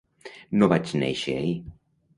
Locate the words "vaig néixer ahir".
0.73-1.57